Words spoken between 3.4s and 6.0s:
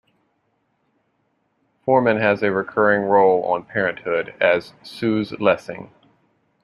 on "Parenthood" as Suze Lessing.